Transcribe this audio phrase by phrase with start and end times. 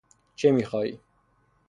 [0.35, 0.99] چه میخواهی؟